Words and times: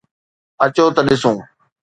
اچو 0.63 0.85
ته 0.95 1.01
ڏسون. 1.07 1.35